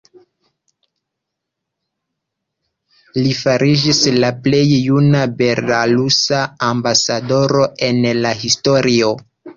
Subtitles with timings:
[3.19, 9.17] Li fariĝis la plej juna belarusa Ambasadoro en la historio.